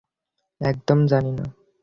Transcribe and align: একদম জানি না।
একদম 0.61 0.99
জানি 1.05 1.31
না। 1.31 1.45